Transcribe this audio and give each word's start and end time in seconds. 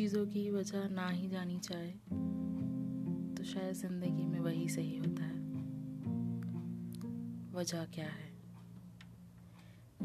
की 0.00 0.50
वजह 0.50 0.88
ना 0.88 1.08
ही 1.08 1.28
जानी 1.28 1.58
चाहे 1.58 1.90
तो 3.34 3.44
शायद 3.44 3.74
ज़िंदगी 3.74 4.26
में 4.26 4.40
वही 4.40 4.68
सही 4.68 4.96
होता 4.96 5.24
है। 5.24 5.40
वजह 7.52 7.84
क्या 7.84 8.06
है? 8.06 8.32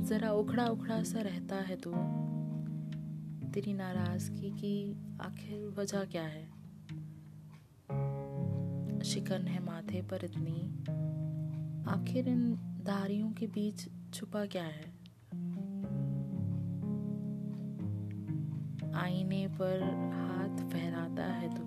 जरा 0.05 0.31
उखड़ा 0.31 0.67
उखड़ा 0.67 1.03
सा 1.03 1.21
रहता 1.21 1.55
है 1.55 1.75
तो। 1.75 1.91
तेरी 3.51 3.73
नाराज़गी 3.73 4.51
की 4.51 4.93
आखिर 5.21 5.67
वजह 5.67 6.05
क्या 6.05 6.23
है? 6.23 6.45
शिकन 9.03 9.47
है 9.47 9.63
माथे 9.63 10.01
पर 10.01 10.25
इतनी। 10.25 10.85
आखिर 11.91 12.27
इन 12.27 12.55
धारियों 12.83 13.31
के 13.31 13.47
बीच 13.47 13.89
छुपा 14.13 14.45
क्या 14.45 14.63
है? 14.63 14.98
आईने 18.99 19.47
पर 19.47 19.83
हाथ 20.13 20.55
फहराता 20.69 21.25
है 21.25 21.49
तू, 21.49 21.63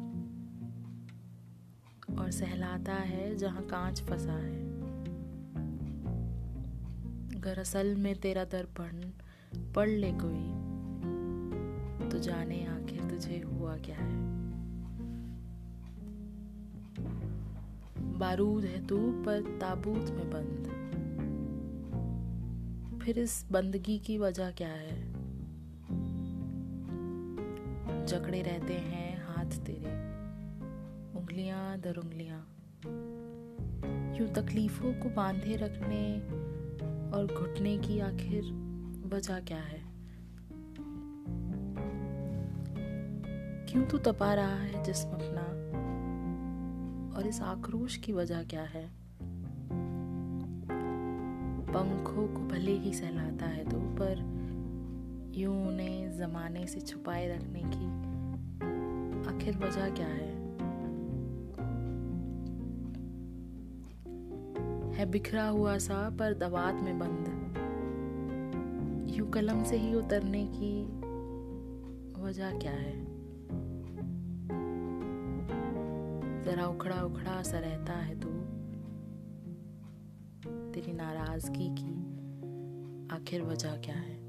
और 2.17 2.31
सहलाता 2.31 2.95
है 2.95 3.37
जहाँ 3.37 3.63
कांच 3.63 4.03
फंसा 4.03 4.33
है। 4.33 4.61
अगर 7.37 7.59
असल 7.59 7.95
में 7.95 8.15
तेरा 8.21 8.45
दर्पण 8.45 9.01
पढ़ 9.73 9.89
ले 9.89 10.13
कोई 10.15 10.45
तो 12.11 12.19
जाने 12.19 12.65
आखिर 12.67 13.01
तुझे 13.11 13.39
हुआ 13.41 13.77
क्या 13.77 13.97
है। 13.97 14.21
बारूद 18.19 18.65
है 18.65 18.87
तू, 18.87 18.99
पर 19.23 19.59
ताबूत 19.61 20.11
में 20.11 20.31
बंद। 20.31 20.69
फिर 23.03 23.19
इस 23.19 23.45
बंदगी 23.53 23.99
की 23.99 24.19
वजह 24.19 24.51
क्या 24.51 24.69
है? 24.69 25.22
जकड़े 28.07 28.43
रहते 28.43 28.75
हैं, 28.75 29.27
हाथ 29.27 29.65
तेरे। 29.67 30.13
उंगलियाँ 31.19 31.79
दर 31.79 31.97
उंगलियाँ। 31.97 32.49
यूँ 34.19 34.29
तकलीफों 34.29 34.95
को 34.95 35.09
बांधे 35.09 35.57
रखने 35.57 36.21
और 37.11 37.27
घुटने 37.39 37.79
की 37.79 38.01
आखिर 38.01 38.43
वजह 39.07 39.41
क्या 39.41 39.59
है? 39.59 39.93
क्यों 43.67 43.85
तू 43.85 43.99
तपा 43.99 44.35
रहा 44.35 44.57
है 44.57 44.85
जिसम 44.85 45.09
अपना? 45.09 45.43
और 47.17 47.27
इस 47.27 47.41
आक्रोश 47.41 47.97
की 47.97 48.13
वजह 48.13 48.43
क्या 48.43 48.63
है? 48.63 48.91
पंखों 51.73 52.29
को 52.29 52.41
भले 52.49 52.73
ही 52.73 52.95
सहलाता 52.95 53.47
है 53.47 53.65
तो 53.65 53.81
पर 53.81 54.43
यूँ 55.35 55.67
उन्हें 55.67 56.19
जमाने 56.19 56.67
से 56.67 56.81
छुपाए 56.81 57.37
रखने 57.37 57.61
की 57.61 57.92
आखिर 59.33 59.57
वजह 59.57 59.91
क्या 59.91 60.07
है? 60.07 60.33
है 64.93 65.07
बिखरा 65.07 65.49
हुआ 65.49 65.79
सा, 65.79 66.11
पर 66.11 66.35
दवात 66.35 66.75
में 66.75 66.99
बंद। 66.99 67.43
यू 69.11 69.27
कलम 69.27 69.65
से 69.65 69.77
ही 69.77 69.95
उतरने 69.95 70.47
की 70.47 70.85
वजह 72.23 72.59
क्या 72.59 72.73
है? 72.73 73.05
जरा 76.43 76.67
उखड़ा 76.67 77.03
उखड़ा 77.03 77.43
सा 77.43 77.59
रहता 77.59 77.93
है 77.93 78.21
तो 78.21 78.29
तेरी 80.73 80.93
नाराज़गी 80.93 81.69
की 81.69 81.93
आखिर 83.15 83.43
वजह 83.43 83.77
क्या 83.77 83.95
है? 83.95 84.22